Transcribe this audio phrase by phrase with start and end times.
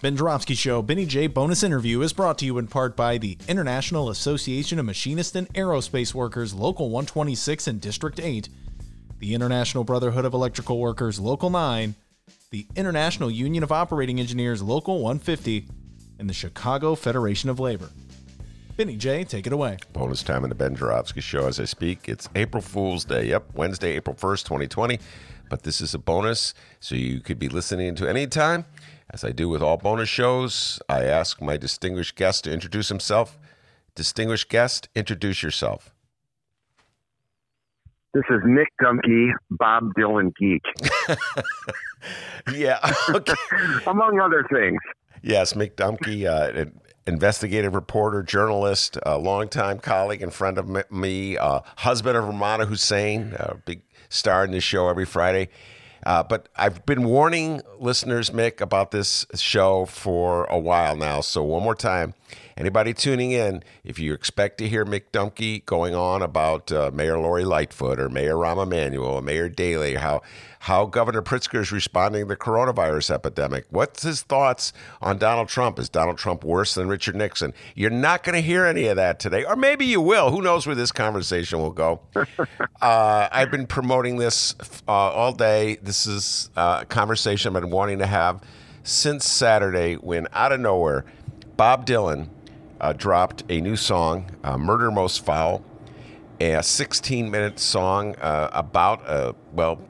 [0.00, 3.36] Ben Joravsky Show Benny J bonus interview is brought to you in part by the
[3.48, 8.48] International Association of Machinists and Aerospace Workers, Local 126 and District 8,
[9.18, 11.96] the International Brotherhood of Electrical Workers, Local 9,
[12.50, 15.66] the International Union of Operating Engineers, Local 150,
[16.20, 17.90] and the Chicago Federation of Labor.
[18.76, 19.78] Benny J, take it away.
[19.92, 22.08] Bonus time in the Ben Joravsky Show as I speak.
[22.08, 23.26] It's April Fool's Day.
[23.26, 25.00] Yep, Wednesday, April 1st, 2020.
[25.48, 28.66] But this is a bonus, so you could be listening to any time.
[29.10, 33.38] As I do with all bonus shows, I ask my distinguished guest to introduce himself.
[33.94, 35.94] Distinguished guest, introduce yourself.
[38.14, 40.62] This is Mick Dumke, Bob Dylan geek.
[42.54, 42.78] yeah,
[43.10, 43.34] okay.
[43.86, 44.78] among other things.
[45.22, 46.70] Yes, Mick Dumke, uh,
[47.06, 53.34] investigative reporter, journalist, a longtime colleague and friend of me, uh, husband of Rummana Hussain,
[53.38, 55.48] a big star in this show every Friday.
[56.06, 61.20] Uh, but I've been warning listeners, Mick, about this show for a while now.
[61.20, 62.14] So one more time,
[62.56, 67.18] anybody tuning in, if you expect to hear Mick Dumke going on about uh, Mayor
[67.18, 70.22] Lori Lightfoot or Mayor Rahm Emanuel or Mayor Daley, how
[70.60, 73.66] how Governor Pritzker is responding to the coronavirus epidemic.
[73.70, 75.78] What's his thoughts on Donald Trump?
[75.78, 77.54] Is Donald Trump worse than Richard Nixon?
[77.74, 80.30] You're not going to hear any of that today, or maybe you will.
[80.30, 82.00] Who knows where this conversation will go?
[82.82, 84.54] uh, I've been promoting this
[84.86, 85.78] uh, all day.
[85.82, 88.42] This is uh, a conversation I've been wanting to have
[88.82, 91.04] since Saturday when, out of nowhere,
[91.58, 92.28] Bob Dylan
[92.80, 95.64] uh, dropped a new song, uh, Murder Most Foul,
[96.40, 99.80] a 16 minute song uh, about, uh, well,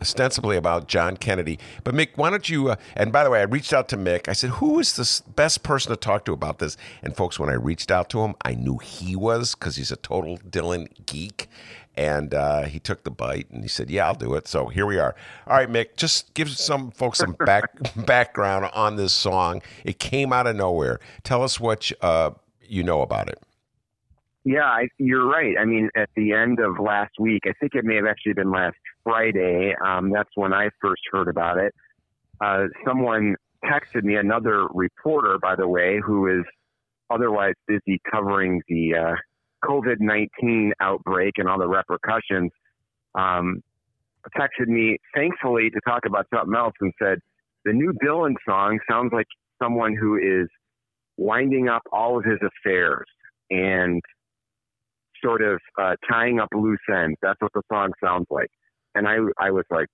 [0.00, 1.58] ostensibly about John Kennedy.
[1.84, 2.70] But Mick, why don't you?
[2.70, 4.26] Uh, and by the way, I reached out to Mick.
[4.26, 7.50] I said, "Who is the best person to talk to about this?" And folks, when
[7.50, 11.46] I reached out to him, I knew he was because he's a total Dylan geek.
[11.94, 14.86] And uh, he took the bite and he said, "Yeah, I'll do it." So here
[14.86, 15.14] we are.
[15.46, 17.70] All right, Mick, just give some folks some back
[18.06, 19.60] background on this song.
[19.84, 21.00] It came out of nowhere.
[21.22, 22.30] Tell us what uh,
[22.62, 23.42] you know about it.
[24.44, 25.54] Yeah, I, you're right.
[25.60, 28.50] I mean, at the end of last week, I think it may have actually been
[28.50, 29.74] last Friday.
[29.84, 31.72] Um, that's when I first heard about it.
[32.40, 36.44] Uh, someone texted me, another reporter, by the way, who is
[37.10, 39.14] otherwise busy covering the uh,
[39.64, 42.50] COVID 19 outbreak and all the repercussions,
[43.14, 43.62] um,
[44.36, 47.18] texted me, thankfully, to talk about something else and said,
[47.64, 49.26] The new Dylan song sounds like
[49.62, 50.48] someone who is
[51.16, 53.06] winding up all of his affairs.
[53.50, 54.00] And
[55.24, 57.16] sort of uh, tying up loose ends.
[57.22, 58.50] That's what the song sounds like.
[58.94, 59.86] And I, I was like,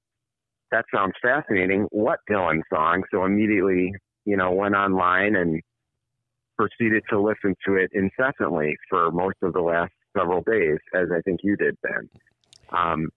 [0.70, 1.86] that sounds fascinating.
[1.90, 3.02] What Dylan song?
[3.10, 3.92] So immediately,
[4.24, 5.60] you know, went online and
[6.58, 11.20] proceeded to listen to it incessantly for most of the last several days, as I
[11.22, 12.08] think you did, Ben.
[12.70, 13.08] Um,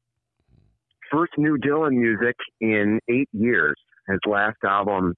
[1.12, 3.75] first new Dylan music in eight years.
[4.07, 5.13] His last album,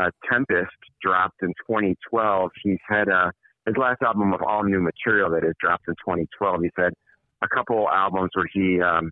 [0.00, 0.70] uh, Tempest,
[1.02, 2.50] dropped in 2012.
[2.62, 3.32] He's had a
[3.66, 6.62] his last album of all new material that has dropped in 2012.
[6.62, 6.92] He said
[7.40, 9.10] a couple albums where he um,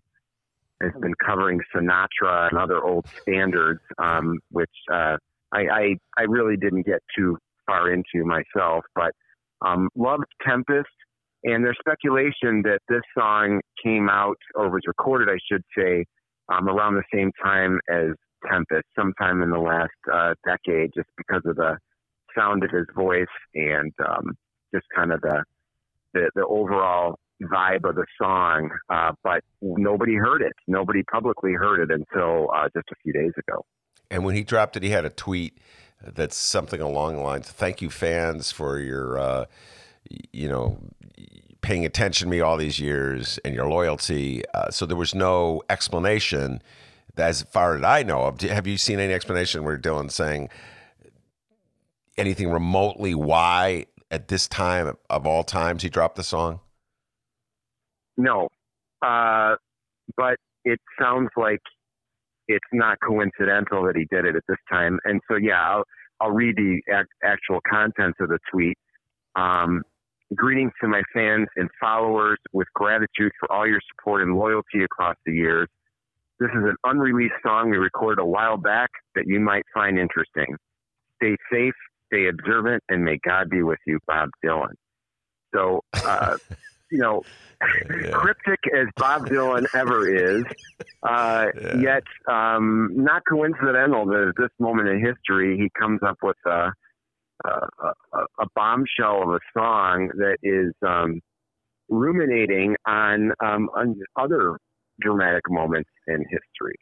[0.79, 5.17] has been covering Sinatra and other old standards, um, which uh,
[5.51, 9.11] I, I I really didn't get too far into myself, but
[9.65, 10.89] um, loved Tempest.
[11.43, 16.05] And there's speculation that this song came out or was recorded, I should say,
[16.49, 18.11] um, around the same time as
[18.49, 21.77] Tempest, sometime in the last uh, decade, just because of the
[22.37, 24.35] sound of his voice and um,
[24.73, 25.43] just kind of the,
[26.13, 28.69] the, the overall vibe of the song.
[28.89, 30.53] Uh, but nobody heard it.
[30.67, 33.65] Nobody publicly heard it until uh, just a few days ago.
[34.09, 35.57] And when he dropped it, he had a tweet
[36.03, 39.45] that's something along the lines: "Thank you, fans, for your, uh,
[40.31, 40.77] you know."
[41.61, 45.63] paying attention to me all these years and your loyalty uh, so there was no
[45.69, 46.61] explanation
[47.17, 48.41] as far as I know of.
[48.41, 50.49] Have you seen any explanation where Dylan's saying
[52.17, 56.59] anything remotely why at this time of all times he dropped the song?
[58.17, 58.49] No,
[59.01, 59.55] uh,
[60.15, 61.61] but it sounds like
[62.47, 64.99] it's not coincidental that he did it at this time.
[65.05, 65.83] And so, yeah, I'll,
[66.19, 68.77] I'll read the ac- actual contents of the tweet.
[69.35, 69.81] Um,
[70.35, 75.15] Greetings to my fans and followers with gratitude for all your support and loyalty across
[75.25, 75.67] the years.
[76.39, 80.55] This is an unreleased song we recorded a while back that you might find interesting.
[81.21, 81.73] Stay safe,
[82.07, 84.73] stay observant, and may God be with you, Bob Dylan.
[85.53, 86.37] So, uh,
[86.93, 87.23] you know,
[87.89, 88.11] yeah.
[88.11, 90.45] cryptic as Bob Dylan ever is,
[91.01, 91.77] uh, yeah.
[91.77, 96.69] yet um, not coincidental that at this moment in history he comes up with a,
[97.45, 101.19] a, a bombshell of a song that is um,
[101.89, 104.57] ruminating on, um, on other
[105.01, 106.75] dramatic moments in history.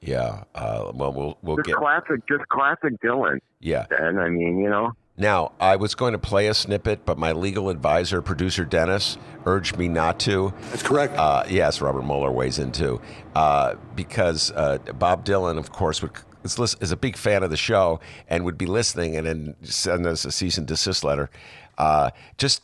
[0.00, 0.44] Yeah.
[0.54, 3.38] Uh, well, we'll we'll just get classic, just classic Dylan.
[3.58, 3.86] Yeah.
[3.90, 4.92] And I mean, you know.
[5.18, 9.76] Now, I was going to play a snippet, but my legal advisor, producer Dennis, urged
[9.76, 10.54] me not to.
[10.70, 11.16] That's correct.
[11.16, 13.00] Uh, yes, Robert Mueller weighs in too,
[13.34, 16.12] uh, because uh, Bob Dylan, of course, would
[16.44, 17.98] is, is, a big fan of the show
[18.28, 21.30] and would be listening and then send us a cease and desist letter.
[21.76, 22.62] Uh, just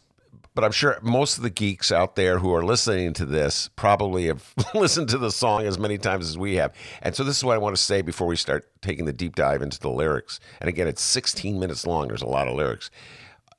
[0.54, 4.26] but I'm sure most of the geeks out there who are listening to this probably
[4.26, 6.72] have listened to the song as many times as we have.
[7.02, 9.34] And so this is what I want to say before we start taking the deep
[9.34, 10.38] dive into the lyrics.
[10.60, 12.08] And again, it's 16 minutes long.
[12.08, 12.90] There's a lot of lyrics.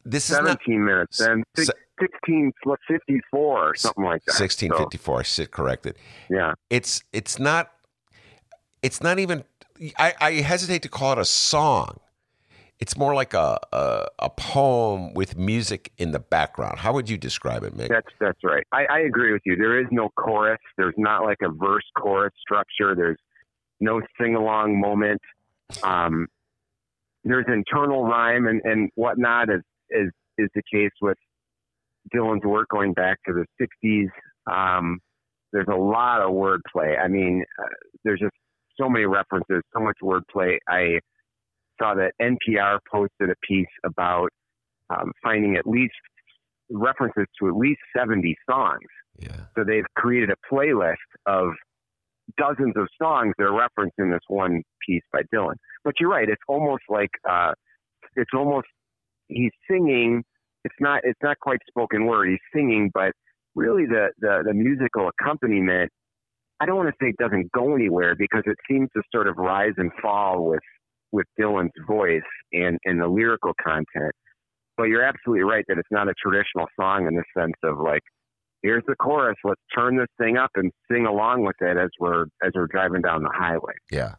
[0.06, 4.39] This 17 is 17 minutes and six, 1654 or something like that.
[4.39, 5.15] 1654.
[5.15, 5.97] So, I sit corrected.
[6.30, 6.53] Yeah.
[6.69, 7.71] It's it's not
[8.83, 9.44] it's not even
[9.97, 12.00] I, I hesitate to call it a song
[12.80, 16.80] it's more like a, a, a poem with music in the background.
[16.80, 17.89] How would you describe it, Mick?
[17.89, 18.63] That's that's right.
[18.72, 19.56] I, I agree with you.
[19.56, 20.60] There is no chorus.
[20.77, 22.95] There's not like a verse chorus structure.
[22.95, 23.18] There's
[23.80, 25.22] no sing along moment.
[25.83, 26.27] Um,
[27.24, 31.18] there's internal rhyme and, and whatnot, as is is the case with
[32.13, 33.45] Dylan's work going back to the
[33.86, 34.10] '60s.
[34.51, 35.00] Um,
[35.54, 37.01] there's a lot of wordplay.
[37.01, 37.68] I mean, uh,
[38.04, 38.36] there's just
[38.80, 40.57] so many references, so much wordplay.
[40.68, 41.00] I
[41.81, 44.30] saw that NPR posted a piece about
[44.89, 45.94] um, finding at least
[46.69, 48.86] references to at least 70 songs.
[49.19, 49.36] Yeah.
[49.56, 50.95] So they've created a playlist
[51.25, 51.51] of
[52.38, 55.56] dozens of songs that are referenced in this one piece by Dylan.
[55.83, 57.54] But you're right; it's almost like uh,
[58.16, 58.68] it's almost
[59.28, 60.24] he's singing.
[60.63, 62.30] It's not it's not quite spoken word.
[62.30, 63.12] He's singing, but
[63.56, 65.92] really the the, the musical accompaniment.
[66.60, 69.38] I don't want to say it doesn't go anywhere because it seems to sort of
[69.38, 70.62] rise and fall with
[71.12, 72.22] with Dylan's voice
[72.52, 74.13] and, and the lyrical content.
[74.78, 78.02] But you're absolutely right that it's not a traditional song in the sense of like,
[78.62, 82.24] here's the chorus, let's turn this thing up and sing along with it as we're
[82.44, 83.74] as we're driving down the highway.
[83.92, 84.16] Yeah.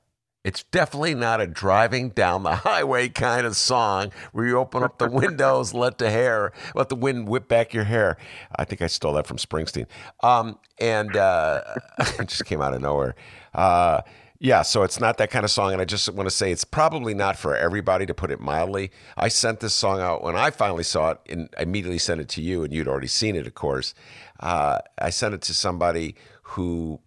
[0.46, 4.98] It's definitely not a driving down the highway kind of song where you open up
[4.98, 8.16] the windows, let the hair, let the wind whip back your hair.
[8.54, 9.86] I think I stole that from Springsteen.
[10.22, 11.62] Um, and uh,
[11.98, 13.16] it just came out of nowhere.
[13.52, 14.02] Uh,
[14.38, 15.72] yeah, so it's not that kind of song.
[15.72, 18.90] And I just want to say it's probably not for everybody, to put it mildly.
[19.16, 22.42] I sent this song out when I finally saw it and immediately sent it to
[22.42, 23.94] you, and you'd already seen it, of course.
[24.40, 27.00] Uh, I sent it to somebody who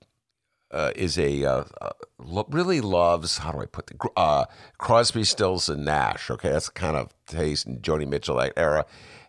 [0.71, 1.89] uh, is a uh, uh
[2.19, 4.45] lo- really loves, how do I put the uh,
[4.77, 6.29] Crosby, Stills, and Nash.
[6.29, 8.85] Okay, that's kind of taste and Joni Mitchell that era.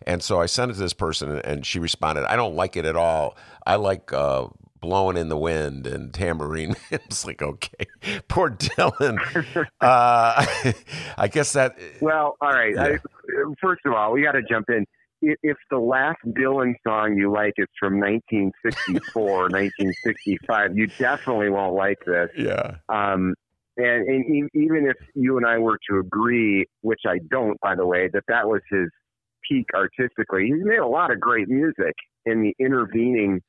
[0.07, 2.85] And so I sent it to this person, and she responded, I don't like it
[2.85, 3.37] at all.
[3.65, 4.47] I like uh,
[4.81, 6.75] blowing in the wind and tambourine.
[6.91, 7.85] it's like, okay,
[8.27, 9.17] poor Dylan.
[9.81, 10.45] uh,
[11.17, 11.77] I guess that.
[12.01, 12.75] Well, all right.
[12.75, 12.83] Yeah.
[12.83, 12.97] I,
[13.61, 14.85] first of all, we got to jump in.
[15.21, 21.99] If the last Dylan song you like is from 1964 1965, you definitely won't like
[22.07, 22.31] this.
[22.35, 22.77] Yeah.
[22.89, 23.35] Um,
[23.77, 27.85] and, and even if you and I were to agree, which I don't, by the
[27.85, 28.89] way, that that was his
[29.47, 31.93] peak artistically, he's made a lot of great music
[32.25, 33.41] in the intervening,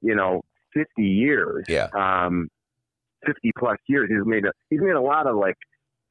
[0.00, 0.42] you know,
[0.74, 1.64] 50 years.
[1.68, 1.88] Yeah.
[1.94, 2.48] Um,
[3.26, 4.08] 50 plus years.
[4.08, 5.56] He's made a, he's made a lot of like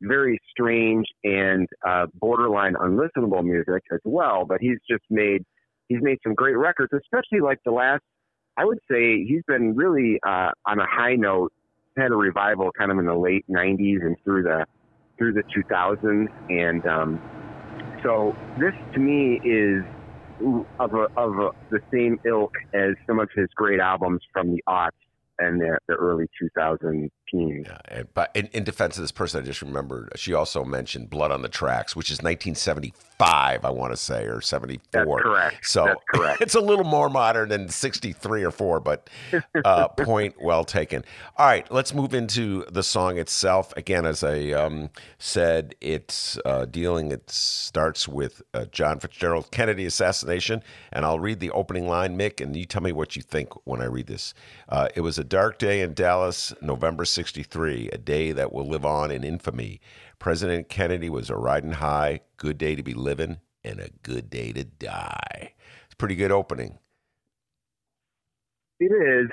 [0.02, 4.46] very strange and uh, borderline unlistenable music as well.
[4.46, 5.44] But he's just made
[5.88, 8.04] he's made some great records, especially like the last.
[8.58, 11.54] I would say he's been really uh, on a high note.
[11.96, 14.66] Had a revival kind of in the late '90s and through the
[15.18, 17.20] through the 2000s, and um,
[18.04, 19.84] so this to me is
[20.40, 24.64] of a, of a, the same ilk as some of his great albums from the
[24.68, 24.92] aughts
[25.40, 29.46] and the, the early 2000 Yeah, and, but in, in, defense of this person, I
[29.46, 33.98] just remembered she also mentioned "Blood on the Tracks," which is 1975, I want to
[33.98, 34.82] say, or 74.
[34.92, 35.68] That's correct.
[35.68, 36.42] So That's correct.
[36.42, 39.10] it's a little more modern than 63 or four, but
[39.66, 41.04] uh, point well taken.
[41.38, 43.74] All right, let's move into the song itself.
[43.76, 47.12] Again, as I um, said, it's uh, dealing.
[47.12, 52.40] It starts with uh, John Fitzgerald Kennedy assassination, and I'll read the opening line, Mick,
[52.40, 54.34] and you tell me what you think when I read this.
[54.70, 58.86] Uh, it was a dark day in Dallas, November 63, a day that will live
[58.86, 59.82] on in infamy.
[60.20, 64.52] President Kennedy was a riding high, good day to be living, and a good day
[64.52, 65.54] to die.
[65.86, 66.78] It's pretty good opening.
[68.80, 69.32] It is,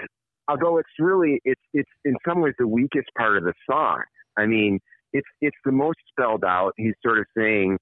[0.49, 4.03] although it's really it's it's in some ways the weakest part of the song.
[4.39, 4.81] I mean,
[5.13, 6.73] it's it's the most spelled out.
[6.79, 7.77] He's sort of saying,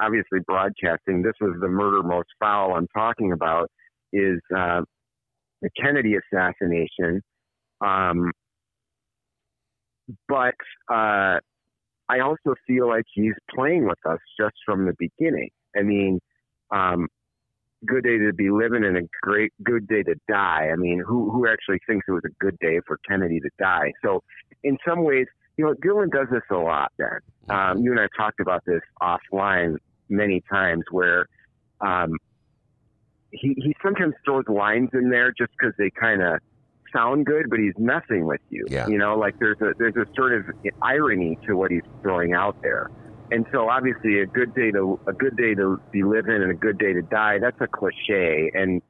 [0.00, 1.22] obviously broadcasting.
[1.22, 2.74] This was the murder most foul.
[2.74, 3.68] I'm talking about
[4.12, 4.82] is uh,
[5.60, 7.20] the Kennedy assassination.
[7.80, 8.30] Um,
[10.28, 10.54] but
[10.88, 11.38] uh,
[12.08, 15.50] I also feel like he's playing with us just from the beginning.
[15.76, 16.20] I mean,
[16.70, 17.08] um,
[17.86, 20.70] good day to be living and a great good day to die.
[20.72, 23.92] I mean, who who actually thinks it was a good day for Kennedy to die?
[24.04, 24.22] So,
[24.62, 25.26] in some ways,
[25.56, 26.92] you know, Dylan does this a lot.
[26.98, 29.76] Then um, you and I talked about this offline
[30.08, 31.26] many times, where
[31.80, 32.16] um,
[33.30, 36.40] he he sometimes throws lines in there just because they kind of
[36.92, 38.66] sound good, but he's messing with you.
[38.68, 38.86] Yeah.
[38.88, 40.44] You know, like there's a there's a sort of
[40.82, 42.90] irony to what he's throwing out there.
[43.32, 46.54] And so obviously a good day to a good day to be living and a
[46.54, 48.50] good day to die, that's a cliche.
[48.54, 48.82] And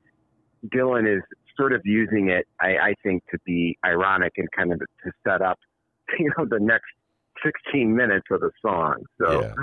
[0.66, 1.22] Dylan is
[1.56, 5.42] sort of using it, I, I think, to be ironic and kind of to set
[5.42, 5.58] up,
[6.18, 6.86] you know, the next
[7.44, 9.04] 16 minutes of the song.
[9.20, 9.54] So, Yeah.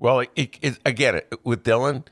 [0.00, 2.06] Well, it, it, it, again, with Dylan,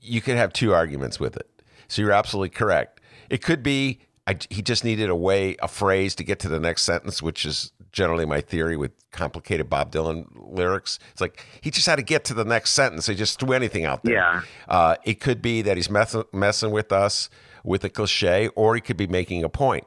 [0.00, 1.62] you could have two arguments with it.
[1.86, 3.00] So you're absolutely correct.
[3.28, 6.60] It could be I, he just needed a way, a phrase to get to the
[6.60, 10.98] next sentence, which is generally my theory with complicated Bob Dylan lyrics.
[11.12, 13.06] It's like he just had to get to the next sentence.
[13.06, 14.14] He just threw anything out there.
[14.14, 14.42] Yeah.
[14.68, 17.30] Uh, it could be that he's mess- messing with us
[17.64, 19.86] with a cliche, or he could be making a point.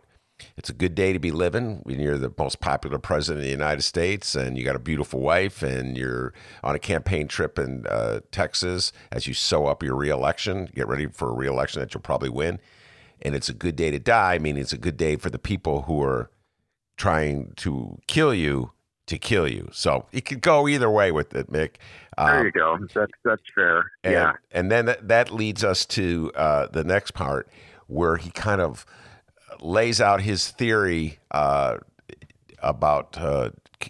[0.57, 3.51] It's a good day to be living when you're the most popular president of the
[3.51, 6.33] United States and you got a beautiful wife and you're
[6.63, 11.05] on a campaign trip in uh, Texas as you sew up your reelection, get ready
[11.05, 12.59] for a reelection that you'll probably win.
[13.21, 15.83] And it's a good day to die, meaning it's a good day for the people
[15.83, 16.29] who are
[16.97, 18.71] trying to kill you
[19.07, 19.69] to kill you.
[19.73, 21.75] So it could go either way with it, Mick.
[22.17, 22.77] there Um, you go.
[22.93, 23.91] That's that's fair.
[24.03, 24.33] and, yeah.
[24.51, 27.49] And then that, that leads us to uh, the next part
[27.87, 28.85] where he kind of
[29.59, 31.77] lays out his theory uh,
[32.63, 33.49] about uh,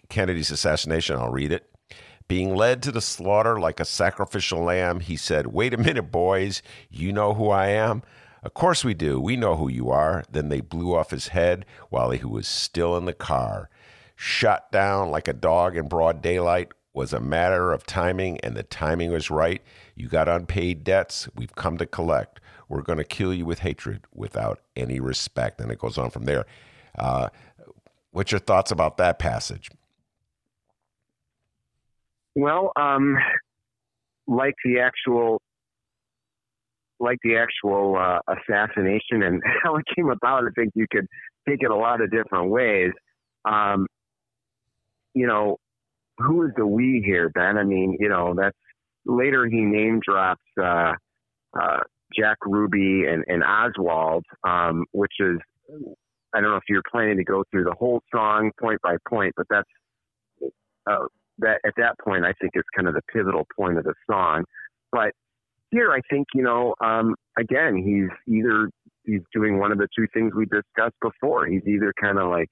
[0.10, 1.18] Kennedy's assassination.
[1.18, 1.70] I'll read it.
[2.28, 6.62] Being led to the slaughter like a sacrificial lamb, he said, Wait a minute, boys.
[6.90, 8.04] You know who I am?
[8.43, 9.19] Of course we do.
[9.19, 10.24] We know who you are.
[10.31, 13.69] Then they blew off his head while he was still in the car.
[14.15, 18.63] Shot down like a dog in broad daylight was a matter of timing, and the
[18.63, 19.62] timing was right.
[19.95, 21.29] You got unpaid debts.
[21.36, 22.39] We've come to collect.
[22.67, 25.62] We're going to kill you with hatred without any respect.
[25.62, 26.45] And it goes on from there.
[26.98, 27.29] Uh,
[28.12, 29.69] what's your thoughts about that passage?
[32.36, 33.17] Well, um,
[34.27, 35.41] like the actual,
[37.01, 41.08] like the actual uh, assassination and how it came about, I think you could
[41.48, 42.91] take it a lot of different ways.
[43.43, 43.88] Um,
[45.13, 45.58] you know,
[46.20, 47.58] who is the we here, Ben?
[47.58, 48.58] I mean, you know, that's
[49.05, 50.93] later he name drops uh,
[51.60, 51.79] uh,
[52.17, 55.38] Jack Ruby and, and Oswald, um, which is
[56.34, 59.34] I don't know if you're planning to go through the whole song point by point,
[59.36, 59.70] but that's
[60.89, 61.05] uh,
[61.39, 64.43] that at that point I think is kind of the pivotal point of the song.
[64.91, 65.12] But
[65.72, 68.70] here I think you know um, again he's either
[69.06, 71.46] he's doing one of the two things we discussed before.
[71.48, 72.50] He's either kind of like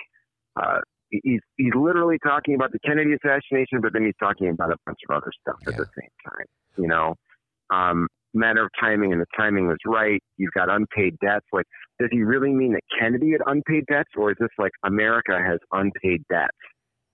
[0.62, 4.78] uh, he's he's literally talking about the Kennedy assassination, but then he's talking about a
[4.86, 6.46] bunch of other stuff at the same time.
[6.78, 7.16] You know,
[7.70, 10.22] um, matter of timing, and the timing was right.
[10.38, 11.46] You've got unpaid debts.
[11.52, 11.66] Like,
[12.00, 15.60] does he really mean that Kennedy had unpaid debts, or is this like America has
[15.72, 16.58] unpaid debts?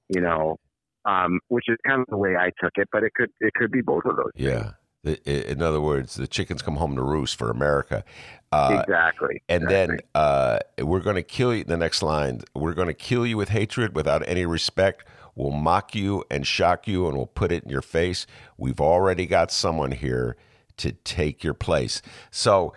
[0.10, 0.58] You know,
[1.06, 3.72] um, which is kind of the way I took it, but it could it could
[3.72, 4.32] be both of those.
[4.36, 4.60] Yeah.
[4.60, 4.72] I-
[5.06, 8.04] In other words, the chickens come home to roost for America.
[8.52, 9.42] Uh, exactly.
[9.48, 9.98] And exactly.
[9.98, 11.64] then uh, we're going to kill you.
[11.64, 15.06] The next line we're going to kill you with hatred without any respect.
[15.36, 18.26] We'll mock you and shock you and we'll put it in your face.
[18.58, 20.38] We've already got someone here
[20.78, 22.02] to take your place.
[22.32, 22.74] So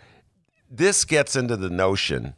[0.70, 2.35] this gets into the notion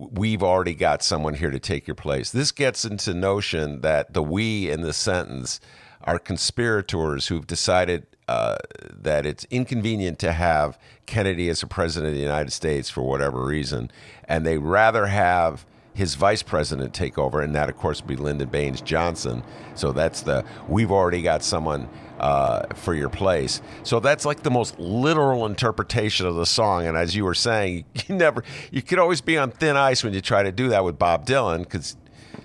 [0.00, 2.30] we've already got someone here to take your place.
[2.30, 5.60] This gets into notion that the we in the sentence
[6.02, 8.56] are conspirators who've decided uh,
[9.02, 13.44] that it's inconvenient to have Kennedy as a president of the United States for whatever
[13.44, 13.90] reason,
[14.28, 18.14] and they rather have his vice president take over, and that, of course, would be
[18.14, 19.42] Lyndon Baines Johnson.
[19.74, 21.88] So that's the we've already got someone
[22.20, 23.60] uh, for your place.
[23.82, 26.86] So that's like the most literal interpretation of the song.
[26.86, 30.14] And as you were saying, you never, you could always be on thin ice when
[30.14, 31.96] you try to do that with Bob Dylan because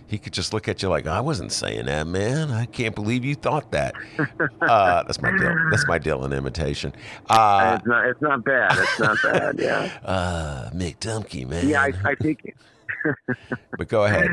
[0.07, 2.51] he could just look at you like, I wasn't saying that, man.
[2.51, 3.95] I can't believe you thought that.
[4.61, 5.69] Uh, that's my Dylan.
[5.69, 6.93] That's my Dylan imitation.
[7.29, 8.77] Uh, it's not it's not bad.
[8.77, 9.59] It's not bad.
[9.59, 9.91] Yeah.
[10.05, 11.67] uh, Mick Dumke, man.
[11.67, 12.55] Yeah, I, I think
[13.77, 14.27] but go ahead.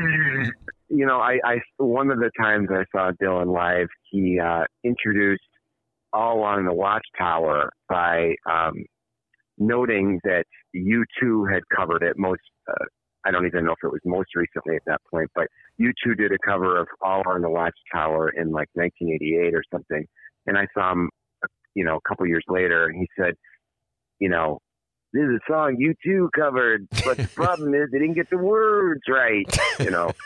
[0.89, 5.43] you know, I, I one of the times I saw Dylan live, he uh, introduced
[6.11, 8.85] "All Along the Watchtower" by um,
[9.57, 12.41] noting that U2 had covered it most.
[12.67, 12.85] Uh,
[13.25, 16.15] I don't even know if it was most recently at that point, but you 2
[16.15, 20.05] did a cover of All on the Watchtower in like 1988 or something.
[20.45, 21.09] And I saw him,
[21.73, 23.35] you know, a couple years later, and he said,
[24.19, 24.59] you know,
[25.13, 28.37] this is a song you 2 covered, but the problem is they didn't get the
[28.37, 29.45] words right,
[29.79, 30.11] you know.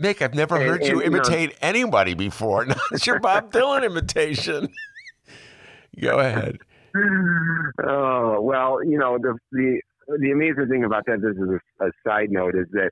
[0.00, 2.66] Mick, I've never heard and, you imitate you know, anybody before.
[2.92, 4.68] It's your Bob Dylan imitation.
[6.00, 6.58] Go ahead.
[7.86, 11.90] Oh well, you know the the the amazing thing about that, this is a, a
[12.06, 12.90] side note, is that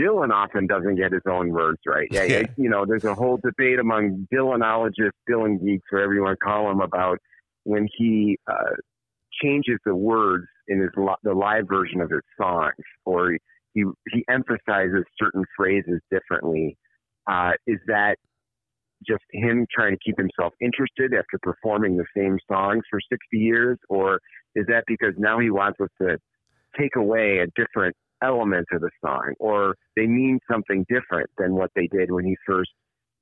[0.00, 2.08] Dylan often doesn't get his own words right.
[2.10, 2.42] Yeah, yeah.
[2.56, 6.68] you know, there's a whole debate among Dylanologists, Dylan geeks, whatever you want to call
[6.68, 7.18] them, about
[7.64, 8.74] when he uh,
[9.42, 10.90] changes the words in his
[11.22, 12.72] the live version of his songs,
[13.04, 13.36] or
[13.74, 16.76] he he emphasizes certain phrases differently.
[17.28, 18.16] Uh, is that
[19.06, 23.78] just him trying to keep himself interested after performing the same songs for 60 years,
[23.88, 24.20] or
[24.54, 26.16] is that because now he wants us to
[26.78, 31.70] take away a different element of the song, or they mean something different than what
[31.74, 32.70] they did when he first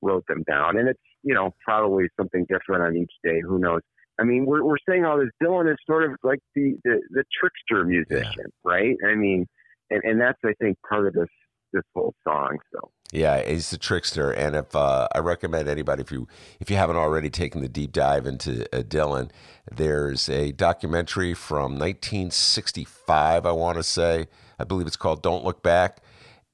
[0.03, 0.79] wrote them down?
[0.79, 3.41] And it's you know probably something different on each day.
[3.41, 3.81] Who knows?
[4.21, 5.31] I mean, we're we're saying all this.
[5.43, 8.71] Dylan is sort of like the the, the trickster musician, yeah.
[8.71, 8.97] right?
[9.09, 9.47] I mean,
[9.91, 11.29] and and that's I think part of this
[11.73, 12.59] this whole song.
[12.73, 16.27] So yeah, he's a trickster, and if uh, I recommend anybody if you
[16.59, 19.31] if you haven't already taken the deep dive into uh, Dylan,
[19.71, 23.47] there's a documentary from 1965.
[23.47, 24.27] I want to say,
[24.59, 25.99] I believe it's called "Don't Look Back."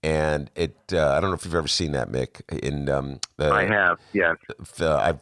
[0.03, 2.41] and it uh, I don't know if you've ever seen that, Mick.
[2.63, 4.37] In um, uh, I have, yes.
[4.79, 5.19] I'm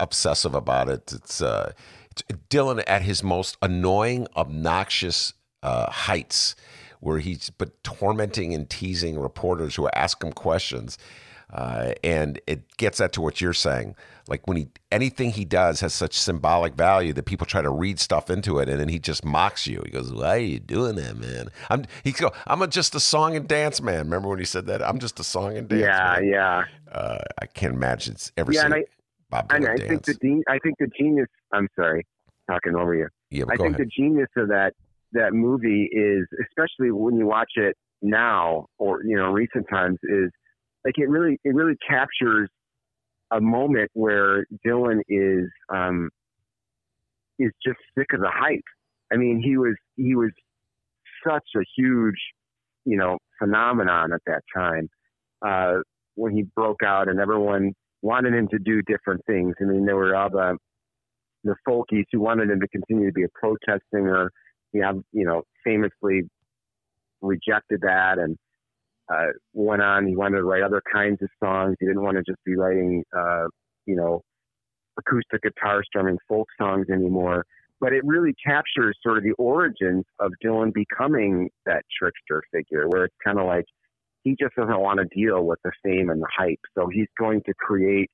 [0.00, 1.12] obsessive about it.
[1.12, 1.72] It's, uh,
[2.10, 6.56] it's Dylan at his most annoying, obnoxious uh, heights
[7.00, 10.98] where he's but tormenting and teasing reporters who ask him questions.
[11.50, 13.96] Uh, and it gets at to what you're saying.
[14.28, 17.98] Like when he anything he does has such symbolic value that people try to read
[17.98, 19.80] stuff into it, and then he just mocks you.
[19.82, 23.00] He goes, "Why are you doing that, man?" I'm he go, "I'm a, just a
[23.00, 24.86] song and dance man." Remember when he said that?
[24.86, 25.80] I'm just a song and dance.
[25.80, 26.28] Yeah, man.
[26.28, 26.64] yeah.
[26.92, 28.84] Uh, I can't imagine it's ever yeah, seen I,
[29.30, 30.04] Bob Dylan I dance.
[30.06, 31.28] think the I think the genius.
[31.52, 32.06] I'm sorry,
[32.46, 33.08] talking over you.
[33.30, 33.80] Yeah, I think ahead.
[33.80, 34.74] the genius of that
[35.12, 40.30] that movie is, especially when you watch it now or you know recent times, is
[40.84, 42.48] like it really it really captures
[43.30, 46.10] a moment where Dylan is um,
[47.38, 48.60] is just sick of the hype.
[49.12, 50.30] I mean, he was he was
[51.26, 52.18] such a huge
[52.84, 54.88] you know phenomenon at that time
[55.46, 55.80] uh,
[56.14, 59.54] when he broke out, and everyone wanted him to do different things.
[59.60, 60.56] I mean, there were all the
[61.44, 64.30] the folkies who wanted him to continue to be a protest singer
[64.72, 66.28] he have you know famously
[67.20, 68.36] rejected that and
[69.12, 70.06] uh, went on.
[70.06, 71.76] He wanted to write other kinds of songs.
[71.80, 73.46] He didn't want to just be writing uh,
[73.86, 74.22] you know
[74.98, 77.44] acoustic guitar strumming folk songs anymore.
[77.80, 83.04] But it really captures sort of the origins of Dylan becoming that trickster figure, where
[83.04, 83.66] it's kind of like
[84.24, 86.58] he just doesn't want to deal with the fame and the hype.
[86.76, 88.10] So he's going to create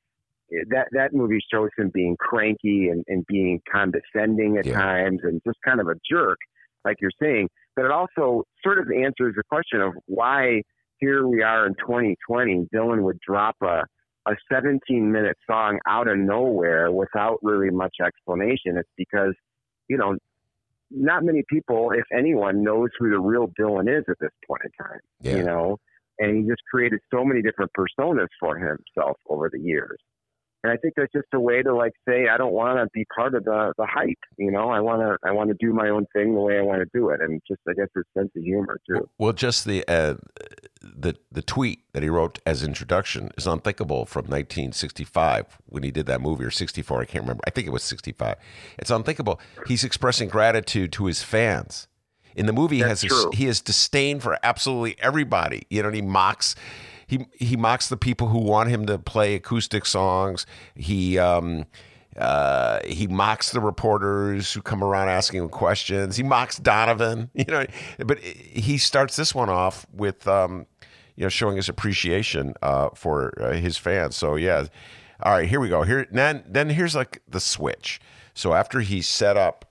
[0.71, 4.75] that that movie shows him being cranky and, and being condescending at yeah.
[4.75, 6.39] times and just kind of a jerk,
[6.85, 7.49] like you're saying.
[7.77, 10.63] But it also sort of answers the question of why
[10.99, 13.83] here we are in 2020, Dylan would drop a
[14.27, 18.79] a 17 minute song out of nowhere without really much explanation.
[18.79, 19.35] It's because,
[19.89, 20.17] you know,
[20.91, 24.71] not many people, if anyone, knows who the real Dylan is at this point in
[24.85, 25.01] time.
[25.21, 25.37] Yeah.
[25.37, 25.77] You know,
[26.19, 29.99] and he just created so many different personas for himself over the years.
[30.65, 33.05] And I think that's just a way to like say I don't want to be
[33.15, 34.17] part of the the hype.
[34.39, 36.63] You know, I want to I want to do my own thing the way I
[36.63, 39.07] want to do it, and just I guess his sense of humor too.
[39.19, 40.15] Well, just the uh,
[40.81, 46.07] the the tweet that he wrote as introduction is unthinkable from 1965 when he did
[46.07, 47.03] that movie or 64.
[47.03, 47.43] I can't remember.
[47.47, 48.37] I think it was 65.
[48.79, 49.41] It's unthinkable.
[49.67, 51.89] He's expressing gratitude to his fans.
[52.35, 55.67] In the movie, That's he has he has disdain for absolutely everybody.
[55.69, 56.57] You know, he mocks
[57.15, 60.47] he he mocks the people who want him to play acoustic songs.
[60.75, 61.67] He um,
[62.17, 66.17] uh, he mocks the reporters who come around asking him questions.
[66.17, 67.67] He mocks Donovan, you know.
[67.99, 70.67] But he starts this one off with um,
[71.17, 74.17] you know showing his appreciation uh, for uh, his fans.
[74.17, 74.67] So yeah,
[75.23, 75.83] all right, here we go.
[75.83, 78.01] Here then then here's like the switch.
[78.35, 79.65] So after he set up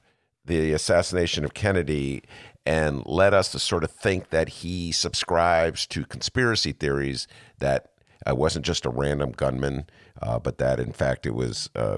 [0.45, 2.23] the assassination of Kennedy
[2.65, 7.27] and led us to sort of think that he subscribes to conspiracy theories
[7.59, 7.91] that
[8.25, 9.85] it wasn't just a random gunman,
[10.21, 11.97] uh, but that in fact it was uh,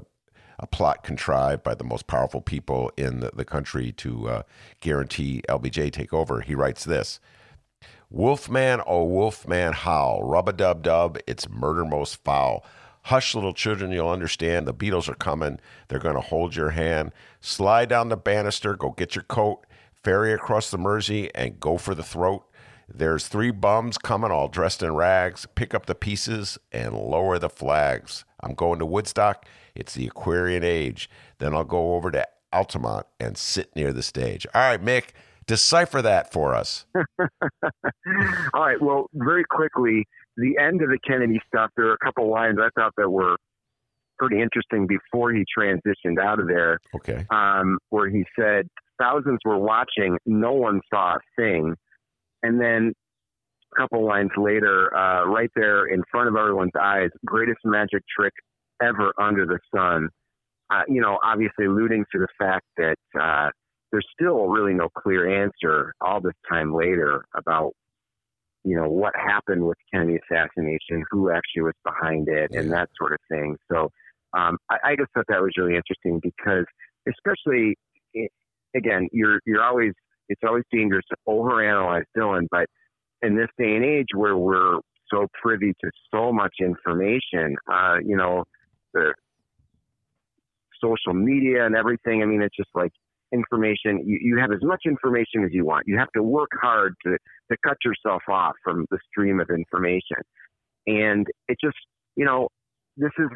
[0.58, 4.42] a plot contrived by the most powerful people in the, the country to uh,
[4.82, 6.42] guarantee LBJ take over.
[6.42, 7.20] He writes this.
[8.10, 12.64] Wolfman, oh Wolfman, howl, rub a dub dub, it's murder most foul.
[13.04, 14.66] Hush, little children, you'll understand.
[14.66, 15.60] The Beatles are coming.
[15.88, 17.12] They're going to hold your hand.
[17.40, 19.64] Slide down the banister, go get your coat,
[20.06, 22.46] ferry across the Mersey, and go for the throat.
[22.88, 25.48] There's three bums coming all dressed in rags.
[25.56, 28.24] Pick up the pieces and lower the flags.
[28.42, 29.48] I'm going to Woodstock.
[29.74, 31.10] It's the Aquarian age.
[31.40, 34.46] Then I'll go over to Altamont and sit near the stage.
[34.54, 35.10] All right, Mick,
[35.48, 36.86] decipher that for us.
[36.96, 37.26] all
[38.54, 38.80] right.
[38.80, 42.70] Well, very quickly, the end of the Kennedy stuff, there are a couple lines I
[42.80, 43.38] thought that were
[44.20, 46.80] pretty interesting before he transitioned out of there.
[46.96, 47.26] Okay.
[47.32, 51.76] Um, where he said, thousands were watching, no one saw a thing.
[52.44, 52.94] And then
[53.76, 58.34] a couple lines later, uh, right there in front of everyone's eyes, greatest magic trick
[58.82, 60.10] ever under the sun.
[60.70, 63.50] Uh, you know, obviously alluding to the fact that uh,
[63.92, 67.72] there's still really no clear answer all this time later about,
[68.64, 73.14] you know, what happened with Kennedy assassination, who actually was behind it, and that sort
[73.14, 73.56] of thing.
[73.72, 73.90] So
[74.36, 76.66] um, I, I just thought that was really interesting because,
[77.08, 77.78] especially,
[78.76, 79.94] again, you're you're always
[80.30, 82.66] it's always dangerous to overanalyze Dylan, but
[83.22, 84.80] in this day and age where we're
[85.12, 88.44] so privy to so much information, uh, you know,
[88.94, 89.14] the
[90.84, 92.22] social media and everything.
[92.22, 92.92] I mean, it's just like
[93.34, 94.04] information.
[94.06, 95.84] You, you have as much information as you want.
[95.88, 97.18] You have to work hard to,
[97.52, 100.18] to cut yourself off from the stream of information.
[100.88, 101.78] And it just,
[102.16, 102.50] you know,
[102.98, 103.28] this is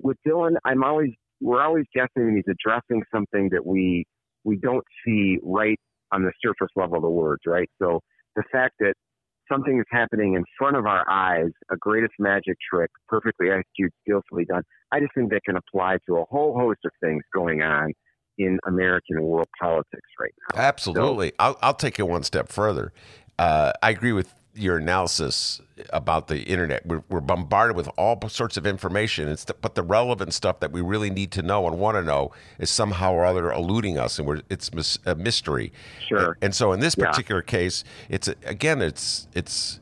[0.00, 0.56] with Dylan.
[0.64, 4.06] I'm always, we're always guessing he's addressing something that we,
[4.44, 5.78] we don't see right
[6.12, 7.68] on the surface level the words, right?
[7.80, 8.00] So
[8.36, 8.94] the fact that
[9.50, 14.44] something is happening in front of our eyes, a greatest magic trick, perfectly executed, skillfully
[14.44, 14.62] done.
[14.92, 17.92] I just think that can apply to a whole host of things going on
[18.38, 20.60] in American and world politics right now.
[20.60, 21.28] Absolutely.
[21.28, 22.92] So, I'll, I'll take it one step further.
[23.38, 26.86] Uh, I agree with your analysis about the internet.
[26.86, 30.70] We're, we're, bombarded with all sorts of information, it's the, but the relevant stuff that
[30.70, 34.18] we really need to know and want to know is somehow or other eluding us,
[34.18, 35.72] and it's mis, a mystery.
[36.06, 36.32] Sure.
[36.32, 37.50] And, and so, in this particular yeah.
[37.50, 39.80] case, it's again, it's it's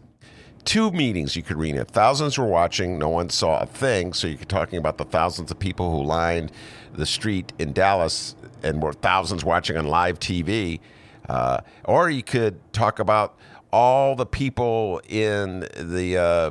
[0.64, 1.90] two meetings you could read it.
[1.90, 4.12] Thousands were watching, no one saw a thing.
[4.12, 6.52] So you're talking about the thousands of people who lined
[6.94, 10.80] the street in Dallas and were thousands watching on live TV.
[11.28, 13.36] Uh, or you could talk about
[13.72, 16.50] all the people in the uh,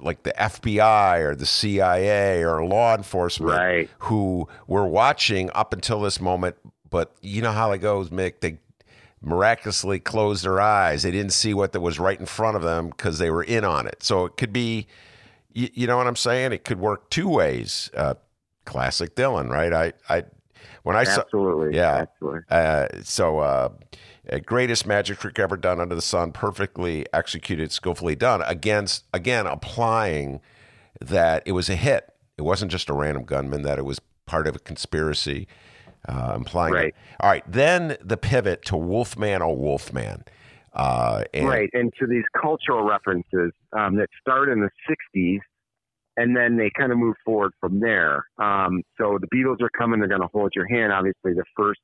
[0.00, 3.90] like the FBI or the CIA or law enforcement right.
[4.00, 6.56] who were watching up until this moment.
[6.90, 8.40] But you know how it goes, Mick.
[8.40, 8.58] They
[9.22, 11.02] miraculously closed their eyes.
[11.02, 13.64] They didn't see what that was right in front of them because they were in
[13.64, 14.02] on it.
[14.02, 14.86] So it could be,
[15.52, 16.52] you, you know what I'm saying?
[16.52, 17.90] It could work two ways.
[17.96, 18.14] Uh,
[18.64, 19.72] classic Dylan, right?
[19.72, 20.24] I, I,
[20.82, 22.40] when I absolutely, saw, yeah, absolutely.
[22.50, 23.68] Uh, so, uh,
[24.44, 28.42] greatest magic trick ever done under the sun, perfectly executed, skillfully done.
[28.42, 30.40] Against again, applying
[31.00, 32.12] that it was a hit.
[32.36, 33.62] It wasn't just a random gunman.
[33.62, 35.46] That it was part of a conspiracy.
[36.08, 36.88] Uh, implying right.
[36.88, 36.94] It.
[37.20, 40.24] All right, then the pivot to Wolfman or Wolfman.
[40.72, 45.40] Uh, and, right, and to these cultural references um, that start in the '60s,
[46.16, 48.26] and then they kind of move forward from there.
[48.38, 50.92] Um, so the Beatles are coming; they're going to hold your hand.
[50.92, 51.80] Obviously, the first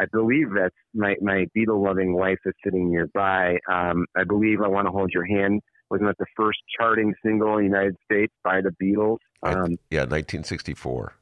[0.00, 3.58] I believe that my, my Beatle loving wife is sitting nearby.
[3.70, 5.60] Um, I believe I Want to Hold Your Hand
[5.90, 9.18] wasn't that the first charting single in the United States by the Beatles?
[9.42, 11.14] Um, yeah, 1964.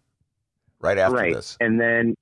[0.80, 1.34] Right after right.
[1.34, 1.56] this.
[1.60, 2.14] And then,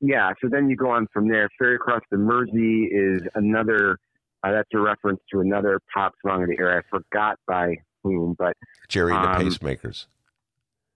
[0.00, 1.48] yeah, so then you go on from there.
[1.58, 3.98] Ferry Across the Mersey is another,
[4.42, 6.82] uh, that's a reference to another pop song of the era.
[6.82, 8.56] I forgot by whom, but.
[8.88, 10.06] Gerry and um, the Pacemakers.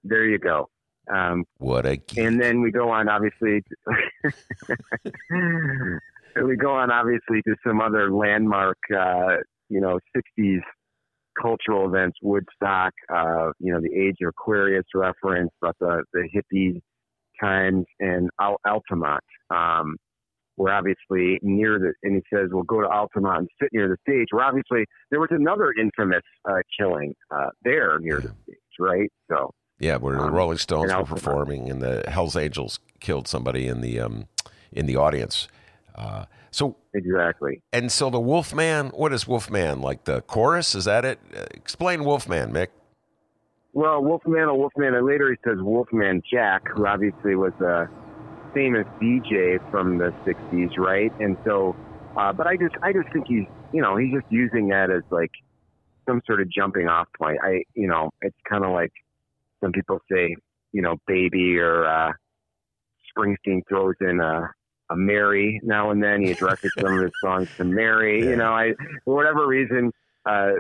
[0.02, 0.68] There you go.
[1.12, 2.18] Um, what a geek.
[2.18, 3.62] and then we go on obviously.
[6.42, 9.36] we go on obviously to some other landmark, uh,
[9.68, 10.60] you know, '60s
[11.40, 16.80] cultural events, Woodstock, uh, you know, the Age of Aquarius reference, but the the hippie
[17.40, 19.24] times, and Al- Altamont.
[19.50, 19.96] Um,
[20.56, 23.96] we're obviously near the, and he says, we'll go to Altamont and sit near the
[24.08, 24.28] stage.
[24.30, 29.10] Where obviously there was another infamous uh, killing uh, there near the stage, right?
[29.28, 33.66] So yeah, where um, the Rolling Stones were performing, and the Hell's Angels killed somebody
[33.66, 34.26] in the um,
[34.72, 35.48] in the audience.
[35.94, 38.88] Uh, so exactly, and so the Wolfman.
[38.88, 40.04] What is Wolfman like?
[40.04, 41.18] The chorus is that it?
[41.37, 42.68] Uh, explain Wolfman, Mick.
[43.72, 47.88] Well, Wolfman or Wolfman, and later he says Wolfman Jack, who obviously was a
[48.54, 51.12] famous DJ from the '60s, right?
[51.18, 51.74] And so,
[52.16, 55.02] uh, but I just, I just think he's, you know, he's just using that as
[55.10, 55.32] like
[56.06, 57.38] some sort of jumping off point.
[57.42, 58.92] I, you know, it's kind of like
[59.64, 60.37] some people say,
[60.72, 62.12] you know, baby or uh,
[63.16, 64.50] Springsteen throws in a,
[64.90, 66.22] a Mary now and then.
[66.22, 68.22] He directed some of his songs to Mary.
[68.22, 68.31] Yeah.
[68.31, 68.72] You know, I
[69.05, 69.90] for whatever reason,
[70.27, 70.53] uh,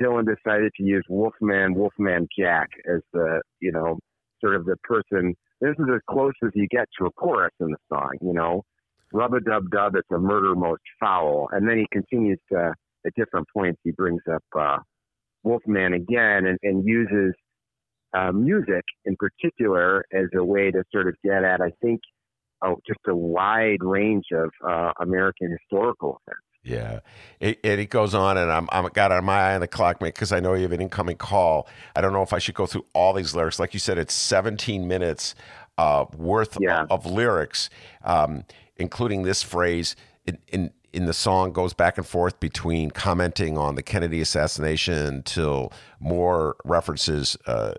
[0.00, 3.98] Dylan decided to use Wolfman, Wolfman Jack as the, you know,
[4.40, 5.34] sort of the person.
[5.60, 8.62] This is as close as you get to a chorus in the song, you know.
[9.12, 11.48] Rub a dub dub, it's a murder most foul.
[11.52, 12.72] And then he continues to,
[13.04, 14.78] at different points, he brings up uh,
[15.42, 17.34] Wolfman again and, and uses
[18.12, 22.00] uh, music in particular as a way to sort of get at, I think,
[22.64, 26.44] oh, just a wide range of uh, American historical events.
[26.62, 27.00] Yeah,
[27.40, 30.14] it, it, it goes on, and I'm I'm got my eye on the clock, mate,
[30.14, 31.66] because I know you have an incoming call.
[31.96, 33.58] I don't know if I should go through all these lyrics.
[33.58, 35.34] Like you said, it's 17 minutes
[35.78, 36.82] uh, worth yeah.
[36.82, 37.70] of, of, lyrics,
[38.04, 38.44] um,
[38.76, 39.96] including this phrase
[40.26, 45.22] in, in in the song goes back and forth between commenting on the Kennedy assassination
[45.22, 47.74] till more references uh,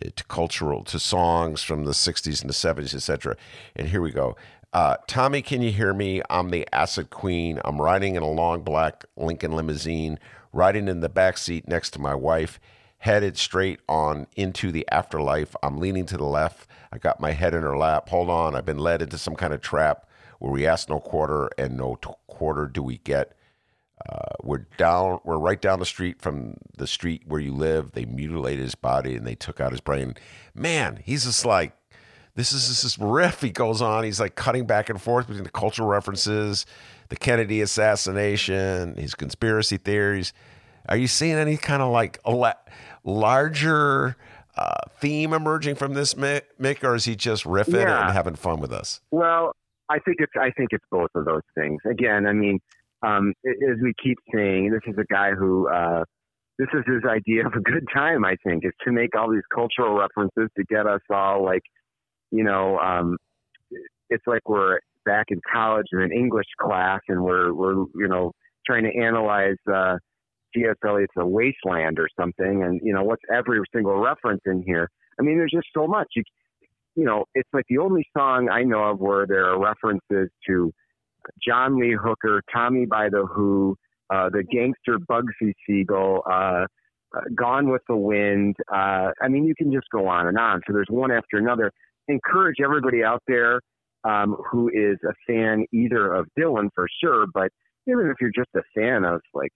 [0.00, 3.36] to cultural to songs from the 60s and the 70s, etc.
[3.74, 4.36] And here we go.
[4.72, 6.22] Uh, Tommy, can you hear me?
[6.28, 7.60] I'm the acid queen.
[7.64, 10.18] I'm riding in a long black Lincoln limousine,
[10.52, 12.60] riding in the back seat next to my wife,
[12.98, 15.54] headed straight on into the afterlife.
[15.62, 16.68] I'm leaning to the left.
[16.92, 18.08] I got my head in her lap.
[18.08, 20.05] Hold on, I've been led into some kind of trap
[20.38, 23.36] where we ask no quarter and no t- quarter do we get.
[24.08, 25.20] Uh, we're down.
[25.24, 27.92] We're right down the street from the street where you live.
[27.92, 30.14] They mutilated his body and they took out his brain.
[30.54, 31.72] Man, he's just like
[32.36, 34.04] this is this riff he goes on.
[34.04, 36.66] He's like cutting back and forth between the cultural references,
[37.08, 40.34] the Kennedy assassination, his conspiracy theories.
[40.88, 42.54] Are you seeing any kind of like a
[43.02, 44.16] larger
[44.56, 48.04] uh, theme emerging from this, Mick, or is he just riffing yeah.
[48.04, 49.00] and having fun with us?
[49.10, 49.52] Well,
[49.88, 51.80] I think it's I think it's both of those things.
[51.88, 52.58] Again, I mean,
[53.02, 56.04] um, as we keep saying, this is a guy who uh,
[56.58, 58.24] this is his idea of a good time.
[58.24, 61.62] I think is to make all these cultural references to get us all like,
[62.30, 63.16] you know, um,
[64.10, 68.32] it's like we're back in college in an English class and we're we're you know
[68.66, 69.96] trying to analyze uh,
[70.54, 70.76] C.S.
[70.84, 74.88] Eliot's A Wasteland or something, and you know what's every single reference in here.
[75.20, 76.08] I mean, there's just so much.
[76.16, 76.22] You
[76.96, 80.72] you know, it's like the only song I know of where there are references to
[81.46, 83.76] John Lee Hooker, Tommy by the Who,
[84.12, 86.64] uh, the gangster Bugsy Siegel, uh,
[87.16, 88.56] uh, Gone with the Wind.
[88.72, 90.62] Uh, I mean, you can just go on and on.
[90.66, 91.70] So there's one after another.
[92.08, 93.60] Encourage everybody out there
[94.04, 97.50] um, who is a fan either of Dylan for sure, but
[97.86, 99.52] even if you're just a fan of like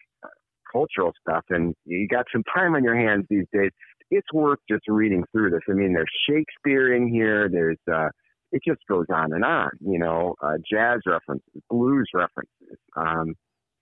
[0.70, 3.70] cultural stuff and you got some time on your hands these days,
[4.10, 5.60] it's worth just reading through this.
[5.68, 7.48] I mean, there's Shakespeare in here.
[7.48, 8.08] There's uh,
[8.52, 9.70] it just goes on and on.
[9.80, 13.34] You know, uh, jazz references, blues references, um,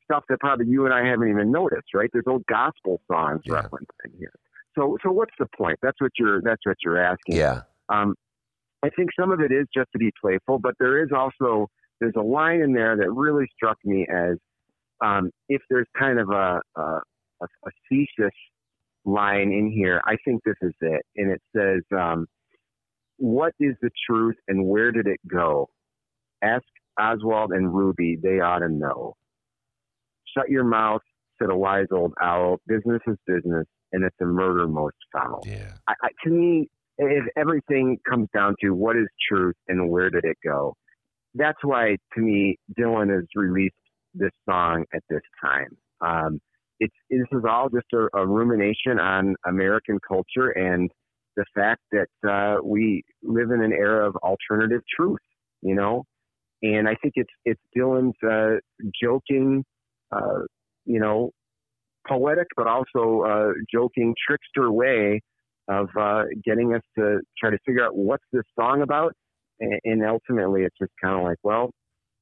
[0.04, 1.94] stuff that probably you and I haven't even noticed.
[1.94, 2.10] Right?
[2.12, 3.54] There's old gospel songs yeah.
[3.54, 4.32] referenced in here.
[4.76, 5.78] So, so what's the point?
[5.82, 6.40] That's what you're.
[6.42, 7.36] That's what you're asking.
[7.36, 7.62] Yeah.
[7.88, 8.14] Um,
[8.82, 11.68] I think some of it is just to be playful, but there is also
[12.00, 14.36] there's a line in there that really struck me as
[15.04, 17.00] um, if there's kind of a, a,
[17.42, 18.34] a facetious
[19.08, 20.00] line in here.
[20.06, 21.02] I think this is it.
[21.16, 22.26] And it says, um,
[23.16, 25.68] What is the truth and where did it go?
[26.42, 26.64] Ask
[26.98, 28.18] Oswald and Ruby.
[28.22, 29.14] They ought to know.
[30.36, 31.02] Shut your mouth,
[31.40, 32.58] said a wise old owl.
[32.66, 35.42] Business is business, and it's a murder most foul.
[35.46, 35.72] Yeah.
[35.88, 36.68] I, I, to me,
[36.98, 40.74] if everything comes down to what is truth and where did it go,
[41.34, 43.74] that's why, to me, Dylan has released
[44.14, 45.76] this song at this time.
[46.00, 46.40] Um,
[46.80, 50.90] it's this is all just a, a rumination on American culture and
[51.36, 55.18] the fact that uh, we live in an era of alternative truth,
[55.62, 56.04] you know.
[56.62, 58.58] And I think it's it's Dylan's uh,
[59.00, 59.64] joking,
[60.10, 60.40] uh,
[60.84, 61.30] you know,
[62.06, 65.20] poetic but also uh, joking trickster way
[65.68, 69.12] of uh, getting us to try to figure out what's this song about.
[69.60, 71.70] And, and ultimately, it's just kind of like, well,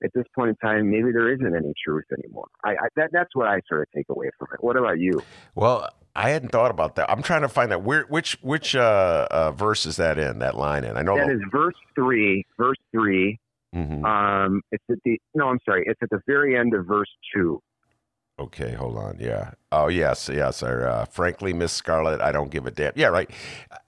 [0.04, 2.48] at this point in time, maybe there isn't any truth anymore.
[2.64, 4.62] I, I that, that's what I sort of take away from it.
[4.62, 5.22] What about you?
[5.54, 7.10] Well, I hadn't thought about that.
[7.10, 7.82] I'm trying to find that.
[7.82, 10.38] Where, which which uh, uh, verse is that in?
[10.38, 10.96] That line in?
[10.96, 11.34] I know that the...
[11.34, 12.44] is verse three.
[12.56, 13.38] Verse 3
[13.74, 14.04] mm-hmm.
[14.04, 15.48] Um, it's at the no.
[15.48, 15.84] I'm sorry.
[15.86, 17.60] It's at the very end of verse two.
[18.38, 19.16] Okay, hold on.
[19.18, 19.52] Yeah.
[19.72, 20.62] Oh, yes, yes.
[20.62, 22.92] Or, uh, frankly, Miss Scarlett, I don't give a damn.
[22.94, 23.30] Yeah, right.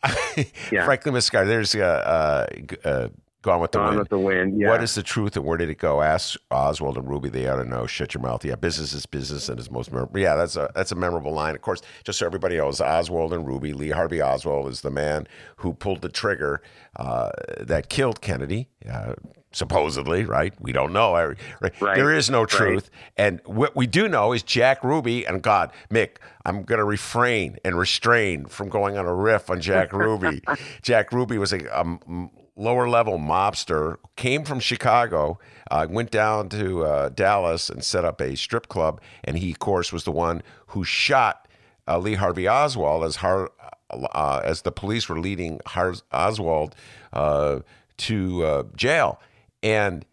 [0.73, 0.87] yeah.
[0.87, 1.49] frankly, Miss Scarlett.
[1.49, 2.47] There's uh,
[2.83, 3.09] uh, uh
[3.43, 3.99] Gone with the Gone wind.
[4.01, 4.61] with the wind.
[4.61, 4.71] Yeah.
[4.71, 6.03] What is the truth and where did it go?
[6.03, 7.29] Ask Oswald and Ruby.
[7.29, 7.87] They ought to know.
[7.87, 8.45] Shut your mouth.
[8.45, 10.19] Yeah, business is business and is most memorable.
[10.19, 11.55] Yeah, that's a that's a memorable line.
[11.55, 13.73] Of course, just so everybody knows, Oswald and Ruby.
[13.73, 16.63] Lee Harvey Oswald is the man who pulled the trigger
[16.97, 18.69] uh, that killed Kennedy.
[18.91, 19.15] Uh,
[19.53, 20.53] supposedly, right?
[20.61, 21.15] We don't know.
[21.15, 21.37] Right?
[21.81, 21.97] right.
[21.97, 22.91] There is no truth.
[22.93, 23.27] Right.
[23.27, 27.57] And what we do know is Jack Ruby and God, Mick, I'm going to refrain
[27.65, 30.43] and restrain from going on a riff on Jack Ruby.
[30.83, 35.39] Jack Ruby was a, a lower level mobster, came from Chicago,
[35.71, 39.01] uh, went down to uh, Dallas and set up a strip club.
[39.25, 41.47] And he, of course, was the one who shot
[41.87, 43.51] uh, Lee Harvey Oswald as Har-
[43.91, 46.75] uh, as the police were leading Har- Oswald
[47.15, 47.61] uh,
[47.99, 49.19] to uh, jail,
[49.63, 50.05] and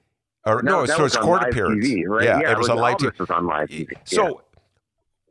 [0.45, 1.85] or no, that so it's court appearance.
[1.85, 2.23] TV, right?
[2.23, 3.17] Yeah, it was on live TV.
[3.19, 3.89] was on live TV.
[4.05, 4.33] So, Yeah.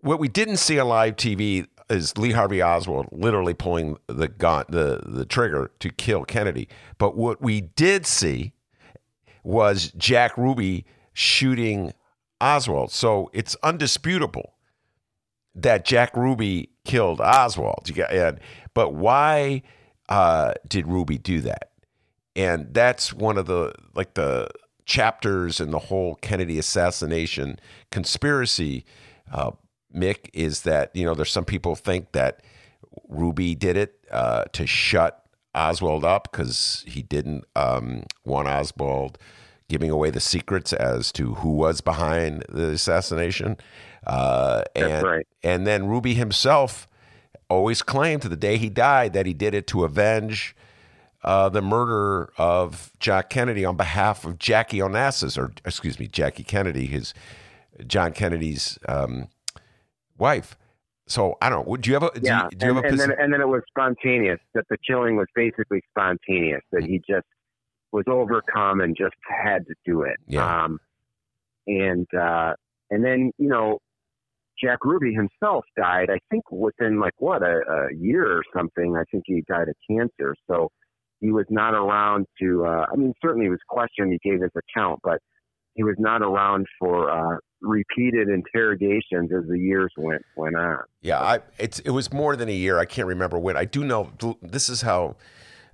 [0.02, 4.64] what we didn't see on live TV is Lee Harvey Oswald literally pulling the gun,
[4.68, 6.68] the the trigger to kill Kennedy.
[6.98, 8.52] But what we did see
[9.42, 11.92] was Jack Ruby shooting
[12.40, 12.90] Oswald.
[12.90, 14.54] So it's undisputable
[15.54, 17.90] that Jack Ruby killed Oswald.
[18.10, 18.40] And,
[18.74, 19.62] but why
[20.08, 21.70] uh, did Ruby do that?
[22.36, 24.48] And that's one of the like the
[24.86, 27.58] chapters in the whole Kennedy assassination
[27.90, 28.84] conspiracy.
[29.32, 29.52] Uh,
[29.94, 32.40] Mick is that you know there's some people think that
[33.08, 39.18] Ruby did it uh, to shut Oswald up because he didn't um, want Oswald
[39.68, 43.56] giving away the secrets as to who was behind the assassination.
[44.06, 45.26] Uh, and, right.
[45.42, 46.86] And then Ruby himself
[47.48, 50.54] always claimed to the day he died that he did it to avenge
[51.22, 56.44] uh, the murder of Jack Kennedy on behalf of Jackie Onassis, or excuse me, Jackie
[56.44, 57.14] Kennedy, his
[57.86, 59.28] John Kennedy's um,
[60.18, 60.56] wife.
[61.06, 61.68] So I don't.
[61.68, 61.76] know.
[61.76, 62.18] Do you have a?
[62.18, 62.88] Do yeah, you, do you and, have a?
[62.88, 64.40] and then and then it was spontaneous.
[64.54, 66.62] That the killing was basically spontaneous.
[66.72, 67.26] That he just
[67.92, 70.16] was overcome and just had to do it.
[70.26, 70.64] Yeah.
[70.64, 70.78] Um,
[71.66, 72.54] and uh,
[72.90, 73.78] and then you know,
[74.62, 76.08] Jack Ruby himself died.
[76.10, 78.96] I think within like what a, a year or something.
[78.96, 80.34] I think he died of cancer.
[80.50, 80.70] So
[81.20, 82.64] he was not around to.
[82.64, 84.12] Uh, I mean, certainly he was questioned.
[84.12, 85.18] He gave his account, but
[85.74, 90.78] he was not around for uh, repeated interrogations as the years went went on.
[91.02, 92.78] Yeah, I, it's it was more than a year.
[92.78, 93.56] I can't remember when.
[93.56, 95.16] I do know this is how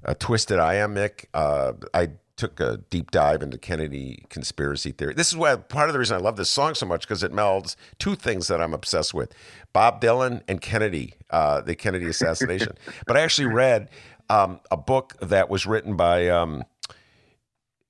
[0.04, 1.26] uh, twisted I am, Mick.
[1.34, 5.12] Uh, I took a deep dive into Kennedy conspiracy theory.
[5.12, 7.32] This is why part of the reason I love this song so much because it
[7.32, 9.34] melds two things that I'm obsessed with:
[9.72, 12.72] Bob Dylan and Kennedy, uh, the Kennedy assassination.
[13.06, 13.90] but I actually read
[14.30, 16.64] um, a book that was written by um,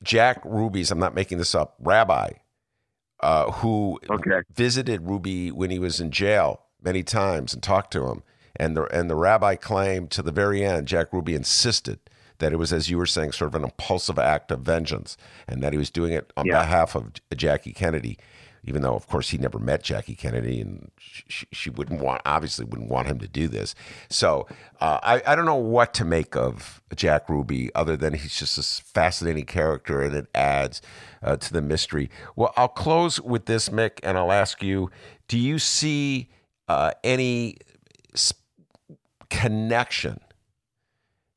[0.02, 0.90] Jack Ruby's.
[0.90, 1.74] I'm not making this up.
[1.80, 2.30] Rabbi.
[3.22, 4.40] Uh, who Okay.
[4.54, 8.22] visited Ruby when he was in jail many times and talked to him.
[8.56, 11.98] And the and the rabbi claimed to the very end, Jack Ruby insisted
[12.38, 15.62] that it was, as you were saying, sort of an impulsive act of vengeance, and
[15.62, 16.60] that he was doing it on Yeah.
[16.60, 18.18] behalf of Jackie Kennedy,
[18.64, 22.64] even though, of course, he never met Jackie Kennedy, and she, she wouldn't want, obviously,
[22.64, 23.74] wouldn't want him to do this.
[24.08, 24.46] So
[24.80, 28.56] uh, I, I don't know what to make of Jack Ruby, other than he's just
[28.56, 30.82] this fascinating character, and it adds
[31.22, 32.10] uh, to the mystery.
[32.36, 34.90] Well, I'll close with this, Mick, and I'll ask you:
[35.28, 36.28] Do you see
[36.68, 37.56] uh, any
[38.14, 38.34] s-
[39.30, 40.20] connection?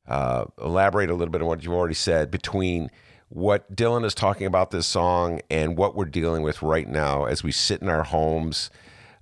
[0.05, 2.91] Uh, elaborate a little bit on what you've already said between
[3.33, 7.43] what Dylan is talking about this song and what we're dealing with right now as
[7.43, 8.69] we sit in our homes,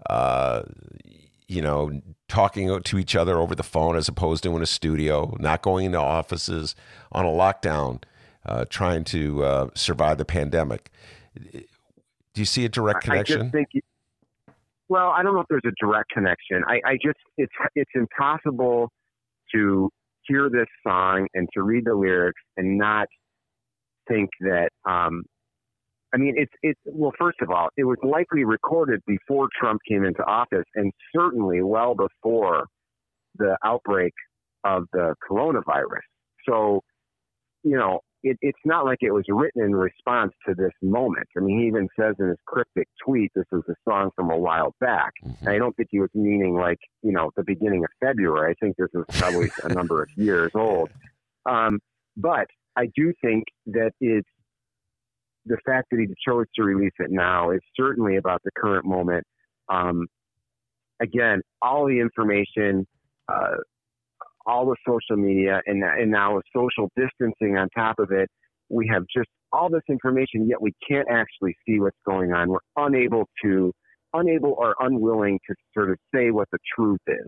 [0.09, 0.63] uh,
[1.47, 5.33] you know, talking to each other over the phone as opposed to in a studio,
[5.39, 6.75] not going into offices
[7.13, 8.03] on a lockdown,
[8.45, 10.91] uh, trying to uh, survive the pandemic.
[11.33, 11.61] Do
[12.35, 13.41] you see a direct I connection?
[13.43, 13.69] just think.
[14.89, 16.63] Well, I don't know if there's a direct connection.
[16.67, 18.91] I, I just it's it's impossible
[19.55, 19.89] to
[20.23, 23.07] hear this song and to read the lyrics and not
[24.07, 24.69] think that.
[24.85, 25.23] Um,
[26.13, 27.13] I mean, it's it's well.
[27.17, 31.95] First of all, it was likely recorded before Trump came into office, and certainly well
[31.95, 32.65] before
[33.37, 34.13] the outbreak
[34.63, 36.03] of the coronavirus.
[36.47, 36.81] So,
[37.63, 41.27] you know, it, it's not like it was written in response to this moment.
[41.35, 44.37] I mean, he even says in his cryptic tweet, this was a song from a
[44.37, 45.11] while back.
[45.23, 48.51] And I don't think he was meaning like, you know, the beginning of February.
[48.51, 50.89] I think this was probably a number of years old.
[51.45, 51.79] Um,
[52.15, 54.27] but I do think that it's
[55.45, 59.23] the fact that he chose to release it now is certainly about the current moment.
[59.69, 60.07] Um,
[61.01, 62.85] again, all the information,
[63.27, 63.57] uh,
[64.45, 68.29] all the social media, and and now with social distancing on top of it,
[68.69, 70.47] we have just all this information.
[70.47, 72.49] Yet we can't actually see what's going on.
[72.49, 73.73] We're unable to,
[74.13, 77.27] unable or unwilling to sort of say what the truth is.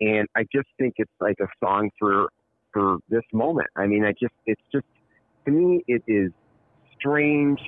[0.00, 2.28] And I just think it's like a song for
[2.76, 3.68] for this moment.
[3.74, 4.84] I mean, I just it's just
[5.46, 6.30] to me it is
[6.98, 7.58] strange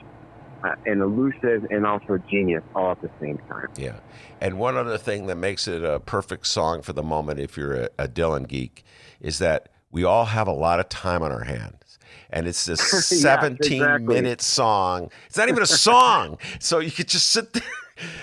[0.63, 3.69] uh, and elusive and also genius all at the same time.
[3.79, 4.01] Yeah.
[4.39, 7.75] And one other thing that makes it a perfect song for the moment, if you're
[7.75, 8.85] a, a Dylan geek,
[9.19, 11.99] is that we all have a lot of time on our hands.
[12.29, 14.15] And it's this Yes, 17 exactly.
[14.15, 15.11] minute song.
[15.27, 16.37] It's not even a song.
[16.59, 17.63] so you could just sit there.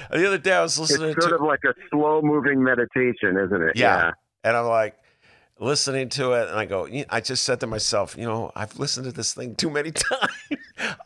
[0.09, 2.63] The other day I was listening It's sort to sort of like a slow moving
[2.63, 3.75] meditation, isn't it?
[3.75, 4.11] Yeah.
[4.45, 4.95] And I'm like,
[5.59, 9.05] listening to it, and I go, I just said to myself, you know, I've listened
[9.05, 10.31] to this thing too many times.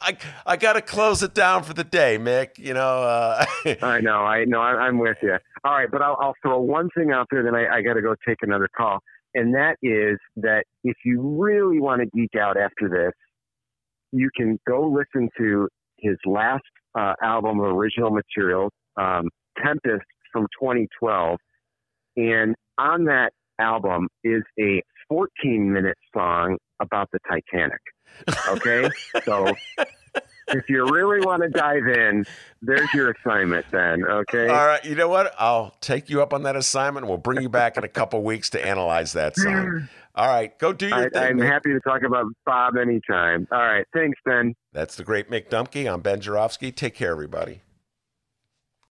[0.01, 2.57] I I got to close it down for the day, Mick.
[2.57, 3.03] You know.
[3.03, 3.45] Uh,
[3.81, 5.37] I know, I know, I'm with you.
[5.63, 8.01] All right, but I'll, I'll throw one thing out there, then I, I got to
[8.01, 8.99] go take another call,
[9.35, 13.13] and that is that if you really want to geek out after this,
[14.11, 16.63] you can go listen to his last
[16.97, 19.29] uh, album, of original material, um,
[19.63, 21.37] Tempest from 2012,
[22.17, 27.81] and on that album is a 14 minute song about the Titanic.
[28.49, 28.89] Okay?
[29.23, 29.53] so
[30.49, 32.25] if you really want to dive in,
[32.61, 34.03] there's your assignment then.
[34.05, 34.47] Okay.
[34.47, 34.83] All right.
[34.83, 35.33] You know what?
[35.37, 37.07] I'll take you up on that assignment.
[37.07, 39.89] We'll bring you back in a couple weeks to analyze that song.
[40.15, 40.57] All right.
[40.59, 41.23] Go do your I, thing.
[41.23, 43.47] I'm happy to talk about Bob anytime.
[43.51, 43.85] All right.
[43.93, 44.55] Thanks, Ben.
[44.73, 45.91] That's the great Mick Dumke.
[45.91, 46.71] I'm Ben Joravsky.
[46.71, 47.61] Take care, everybody.